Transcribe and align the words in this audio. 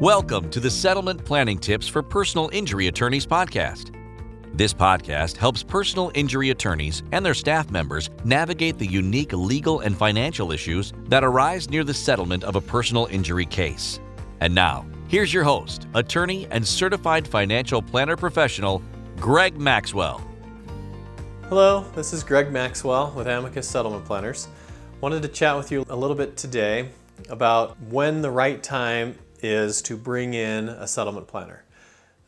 Welcome 0.00 0.50
to 0.50 0.60
the 0.60 0.70
Settlement 0.70 1.24
Planning 1.24 1.56
Tips 1.56 1.88
for 1.88 2.02
Personal 2.02 2.50
Injury 2.52 2.88
Attorneys 2.88 3.24
podcast. 3.24 3.94
This 4.52 4.74
podcast 4.74 5.38
helps 5.38 5.62
personal 5.62 6.12
injury 6.14 6.50
attorneys 6.50 7.02
and 7.12 7.24
their 7.24 7.32
staff 7.32 7.70
members 7.70 8.10
navigate 8.22 8.76
the 8.76 8.86
unique 8.86 9.32
legal 9.32 9.80
and 9.80 9.96
financial 9.96 10.52
issues 10.52 10.92
that 11.06 11.24
arise 11.24 11.70
near 11.70 11.82
the 11.82 11.94
settlement 11.94 12.44
of 12.44 12.56
a 12.56 12.60
personal 12.60 13.06
injury 13.06 13.46
case. 13.46 13.98
And 14.40 14.54
now, 14.54 14.84
here's 15.08 15.32
your 15.32 15.44
host, 15.44 15.86
attorney 15.94 16.46
and 16.50 16.68
certified 16.68 17.26
financial 17.26 17.80
planner 17.80 18.18
professional, 18.18 18.82
Greg 19.16 19.56
Maxwell. 19.56 20.20
Hello, 21.48 21.86
this 21.94 22.12
is 22.12 22.22
Greg 22.22 22.52
Maxwell 22.52 23.14
with 23.16 23.28
Amicus 23.28 23.66
Settlement 23.66 24.04
Planners. 24.04 24.48
Wanted 25.00 25.22
to 25.22 25.28
chat 25.28 25.56
with 25.56 25.72
you 25.72 25.86
a 25.88 25.96
little 25.96 26.16
bit 26.16 26.36
today 26.36 26.90
about 27.30 27.80
when 27.84 28.20
the 28.20 28.30
right 28.30 28.62
time 28.62 29.16
is 29.42 29.82
to 29.82 29.96
bring 29.96 30.34
in 30.34 30.68
a 30.68 30.86
settlement 30.86 31.26
planner. 31.26 31.64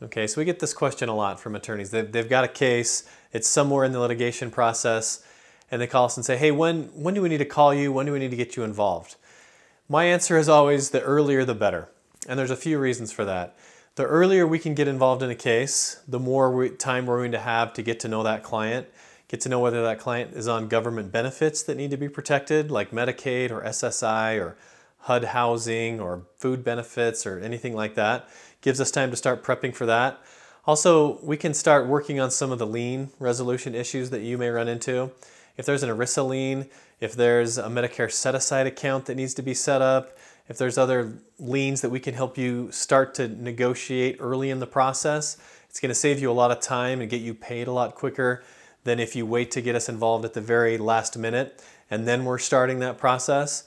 Okay, 0.01 0.27
so 0.27 0.41
we 0.41 0.45
get 0.45 0.61
this 0.61 0.73
question 0.73 1.09
a 1.09 1.15
lot 1.15 1.41
from 1.41 1.57
attorneys. 1.57 1.91
They've, 1.91 2.11
they've 2.11 2.29
got 2.29 2.45
a 2.45 2.49
case, 2.49 3.09
it's 3.33 3.49
somewhere 3.49 3.85
in 3.85 3.93
the 3.93 3.99
litigation 3.99 4.51
process, 4.51 5.25
and 5.71 5.83
they 5.83 5.87
call 5.87 6.05
us 6.05 6.17
and 6.17 6.25
say, 6.25 6.37
hey, 6.37 6.51
when, 6.51 6.85
when 6.95 7.15
do 7.15 7.23
we 7.23 7.29
need 7.29 7.39
to 7.39 7.45
call 7.45 7.75
you? 7.75 7.93
When 7.93 8.07
do 8.07 8.13
we 8.13 8.19
need 8.19 8.31
to 8.31 8.37
get 8.37 8.57
you 8.57 8.63
involved? 8.63 9.17
My 9.89 10.05
answer 10.05 10.39
is 10.39 10.49
always 10.49 10.91
the 10.91 11.03
earlier 11.03 11.45
the 11.45 11.55
better. 11.55 11.89
And 12.29 12.39
there's 12.39 12.51
a 12.51 12.57
few 12.57 12.79
reasons 12.79 13.11
for 13.11 13.25
that. 13.25 13.57
The 13.97 14.05
earlier 14.05 14.47
we 14.47 14.61
can 14.61 14.75
get 14.75 14.87
involved 14.87 15.23
in 15.23 15.31
a 15.31 15.35
case, 15.35 16.01
the 16.07 16.21
more 16.21 16.55
we, 16.55 16.71
time 16.71 17.07
we're 17.07 17.19
going 17.19 17.33
to 17.33 17.41
have 17.41 17.73
to 17.73 17.83
get 17.83 17.99
to 18.01 18.09
know 18.09 18.23
that 18.23 18.45
client, 18.45 18.87
get 19.27 19.41
to 19.41 19.49
know 19.49 19.59
whether 19.59 19.83
that 19.83 19.99
client 19.99 20.35
is 20.35 20.47
on 20.47 20.69
government 20.69 21.11
benefits 21.11 21.63
that 21.65 21.77
need 21.77 21.91
to 21.91 21.97
be 21.97 22.09
protected, 22.09 22.71
like 22.71 22.93
Medicaid 22.93 23.51
or 23.51 23.63
SSI 23.63 24.41
or 24.41 24.57
HUD 25.01 25.25
housing 25.25 26.01
or 26.01 26.23
food 26.37 26.65
benefits 26.65 27.27
or 27.27 27.39
anything 27.39 27.75
like 27.75 27.95
that. 27.95 28.29
Gives 28.61 28.81
us 28.81 28.91
time 28.91 29.11
to 29.11 29.17
start 29.17 29.43
prepping 29.43 29.75
for 29.75 29.87
that. 29.87 30.21
Also, 30.67 31.19
we 31.23 31.37
can 31.37 31.55
start 31.55 31.87
working 31.87 32.21
on 32.21 32.31
some 32.31 32.53
of 32.53 32.59
the 32.59 32.67
lien 32.67 33.11
resolution 33.19 33.75
issues 33.75 34.11
that 34.11 34.21
you 34.21 34.37
may 34.37 34.51
run 34.51 34.69
into. 34.69 35.11
If 35.57 35.65
there's 35.65 35.83
an 35.83 35.91
ERISA 35.91 36.29
lien, 36.29 36.67
if 37.01 37.15
there's 37.15 37.59
a 37.59 37.69
Medicare 37.69 38.11
set 38.13 38.35
aside 38.35 38.67
account 38.67 39.07
that 39.07 39.15
needs 39.15 39.35
to 39.35 39.43
be 39.43 39.55
set 39.55 39.81
up, 39.81 40.19
if 40.49 40.59
there's 40.59 40.79
other 40.79 41.13
liens 41.39 41.81
that 41.81 41.91
we 41.91 42.01
can 42.01 42.15
help 42.15 42.37
you 42.37 42.71
start 42.73 43.15
to 43.15 43.29
negotiate 43.29 44.17
early 44.21 44.51
in 44.51 44.59
the 44.59 44.67
process, 44.67 45.37
it's 45.71 45.81
going 45.81 45.91
to 45.91 45.95
save 45.95 46.21
you 46.21 46.31
a 46.31 46.33
lot 46.33 46.51
of 46.51 46.61
time 46.61 47.01
and 47.01 47.11
get 47.11 47.21
you 47.21 47.35
paid 47.35 47.69
a 47.69 47.73
lot 47.73 47.95
quicker 47.95 48.43
than 48.85 48.99
if 48.99 49.15
you 49.15 49.27
wait 49.27 49.51
to 49.53 49.61
get 49.61 49.75
us 49.75 49.89
involved 49.89 50.25
at 50.25 50.35
the 50.35 50.41
very 50.41 50.79
last 50.79 51.17
minute 51.17 51.63
and 51.91 52.07
then 52.07 52.25
we're 52.25 52.39
starting 52.39 52.81
that 52.81 52.99
process. 52.99 53.65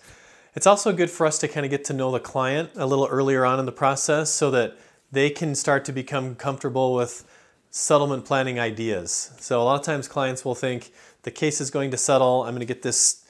It's 0.54 0.68
also 0.68 0.92
good 0.92 1.10
for 1.10 1.26
us 1.26 1.38
to 1.40 1.48
kind 1.48 1.66
of 1.66 1.70
get 1.70 1.86
to 1.86 1.94
know 1.94 2.12
the 2.12 2.20
client 2.20 2.72
a 2.76 2.86
little 2.86 3.08
earlier 3.08 3.46
on 3.46 3.58
in 3.58 3.66
the 3.66 3.72
process 3.72 4.30
so 4.30 4.52
that 4.52 4.78
they 5.10 5.30
can 5.30 5.56
start 5.56 5.86
to 5.86 5.94
become 5.94 6.36
comfortable 6.36 6.94
with 6.94 7.26
settlement 7.70 8.26
planning 8.26 8.60
ideas. 8.60 9.32
So 9.40 9.62
a 9.62 9.64
lot 9.64 9.80
of 9.80 9.86
times 9.86 10.10
clients 10.10 10.44
will 10.44 10.56
think 10.56 10.92
the 11.24 11.32
case 11.32 11.62
is 11.62 11.72
going 11.72 11.90
to 11.92 11.98
settle, 11.98 12.44
I'm 12.44 12.50
going 12.50 12.60
to 12.60 12.66
get 12.66 12.82
this 12.82 13.24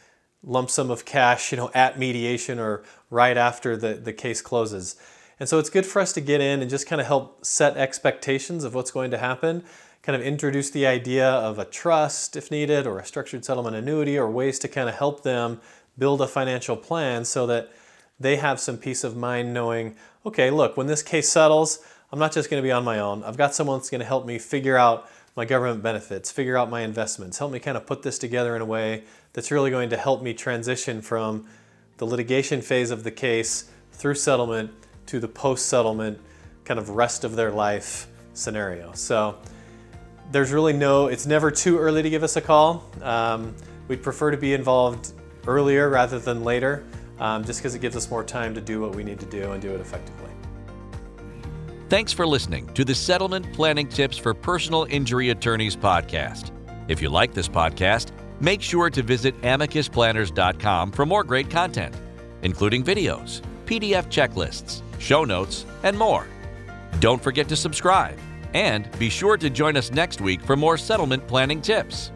lump 0.44 0.72
sum 0.72 0.90
of 0.90 1.06
cash, 1.06 1.52
you 1.52 1.58
know, 1.58 1.70
at 1.76 2.00
mediation 2.00 2.58
or 2.58 2.84
right 3.12 3.38
after 3.38 3.78
the, 3.78 3.94
the 3.94 4.14
case 4.14 4.42
closes. 4.42 4.96
And 5.40 5.48
so 5.48 5.60
it's 5.60 5.70
good 5.70 5.86
for 5.86 6.02
us 6.02 6.14
to 6.14 6.22
get 6.22 6.42
in 6.42 6.62
and 6.62 6.72
just 6.72 6.88
kind 6.88 7.00
of 7.00 7.06
help 7.06 7.46
set 7.46 7.78
expectations 7.78 8.64
of 8.64 8.74
what's 8.74 8.90
going 8.90 9.12
to 9.12 9.20
happen, 9.20 9.64
kind 10.02 10.16
of 10.16 10.24
introduce 10.24 10.72
the 10.72 10.88
idea 10.88 11.30
of 11.30 11.60
a 11.60 11.66
trust 11.66 12.36
if 12.36 12.50
needed 12.50 12.88
or 12.88 12.98
a 12.98 13.06
structured 13.06 13.46
settlement 13.46 13.76
annuity 13.76 14.18
or 14.18 14.28
ways 14.28 14.58
to 14.58 14.68
kind 14.68 14.90
of 14.90 14.96
help 14.96 15.22
them 15.22 15.62
build 15.98 16.22
a 16.22 16.28
financial 16.28 16.76
plan 16.76 17.26
so 17.26 17.46
that 17.48 17.72
they 18.20 18.36
have 18.38 18.60
some 18.60 18.78
peace 18.78 19.04
of 19.04 19.16
mind 19.16 19.54
knowing, 19.54 19.96
okay, 20.26 20.50
look, 20.52 20.78
when 20.78 20.88
this 20.88 21.04
case 21.04 21.30
settles, 21.30 21.80
I'm 22.12 22.20
not 22.20 22.32
just 22.32 22.50
going 22.50 22.62
to 22.62 22.66
be 22.66 22.72
on 22.72 22.84
my 22.84 23.00
own. 23.00 23.24
I've 23.24 23.38
got 23.38 23.56
someone 23.56 23.80
that's 23.80 23.90
going 23.90 24.00
to 24.02 24.06
help 24.06 24.26
me 24.26 24.38
figure 24.38 24.78
out 24.78 25.10
my 25.36 25.46
government 25.46 25.82
benefits, 25.82 26.30
figure 26.30 26.58
out 26.58 26.70
my 26.70 26.82
investments, 26.82 27.38
help 27.38 27.52
me 27.52 27.60
kind 27.60 27.78
of 27.78 27.86
put 27.86 28.04
this 28.04 28.20
together 28.20 28.56
in 28.56 28.62
a 28.62 28.66
way 28.66 29.04
that's 29.34 29.50
really 29.50 29.72
going 29.72 29.90
to 29.90 29.98
help 29.98 30.22
me 30.22 30.34
transition 30.34 31.02
from 31.02 31.48
the 31.98 32.06
litigation 32.06 32.62
phase 32.62 32.92
of 32.92 33.04
the 33.04 33.12
case 33.12 33.70
through 33.94 34.16
settlement 34.16 34.72
to 35.06 35.20
the 35.20 35.28
post 35.28 35.68
settlement 35.68 36.20
kind 36.66 36.80
of 36.80 36.90
rest 36.90 37.24
of 37.24 37.36
their 37.36 37.52
life 37.52 38.08
scenario. 38.34 38.92
So 38.94 39.38
there's 40.32 40.52
really 40.52 40.74
no, 40.74 41.08
it's 41.08 41.26
never 41.26 41.50
too 41.50 41.78
early 41.78 42.02
to 42.02 42.10
give 42.10 42.24
us 42.24 42.36
a 42.36 42.42
call. 42.42 42.86
Um, 43.02 43.56
we'd 43.88 44.04
prefer 44.04 44.32
to 44.32 44.38
be 44.38 44.54
involved 44.54 45.14
earlier 45.48 45.90
rather 45.90 46.20
than 46.20 46.44
later, 46.44 46.84
um, 47.20 47.44
just 47.44 47.60
because 47.60 47.76
it 47.76 47.80
gives 47.80 47.96
us 47.96 48.10
more 48.10 48.24
time 48.24 48.54
to 48.56 48.62
do 48.62 48.82
what 48.82 48.96
we 48.96 49.04
need 49.04 49.20
to 49.20 49.26
do 49.26 49.52
and 49.52 49.62
do 49.62 49.74
it 49.74 49.80
effectively. 49.80 50.30
Thanks 51.90 52.14
for 52.14 52.26
listening 52.26 52.68
to 52.74 52.86
the 52.86 52.96
Settlement 52.96 53.52
Planning 53.54 53.90
Tips 53.90 54.18
for 54.18 54.34
Personal 54.34 54.86
Injury 54.90 55.30
Attorneys 55.30 55.76
podcast. 55.76 56.52
If 56.88 57.02
you 57.02 57.10
like 57.10 57.34
this 57.34 57.50
podcast, 57.50 58.12
make 58.40 58.62
sure 58.62 58.90
to 58.90 59.04
visit 59.04 59.40
amicusplanners.com 59.42 60.92
for 60.92 61.06
more 61.06 61.24
great 61.24 61.50
content, 61.50 61.94
including 62.44 62.84
videos, 62.84 63.42
PDF 63.66 64.08
checklists, 64.08 64.82
show 65.00 65.26
notes, 65.26 65.66
and 65.84 65.98
more. 65.98 66.28
Don't 67.00 67.22
forget 67.22 67.50
to 67.50 67.56
subscribe, 67.56 68.18
and 68.54 68.90
be 68.98 69.10
sure 69.10 69.36
to 69.38 69.50
join 69.50 69.76
us 69.76 69.92
next 69.92 70.22
week 70.22 70.42
for 70.42 70.56
more 70.56 70.78
settlement 70.78 71.28
planning 71.28 71.62
tips. 71.62 72.12